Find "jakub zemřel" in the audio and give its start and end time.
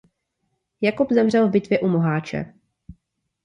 0.81-1.47